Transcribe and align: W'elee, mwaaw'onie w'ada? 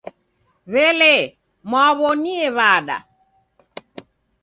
W'elee, 0.71 1.23
mwaaw'onie 1.69 2.41
w'ada? 2.57 2.97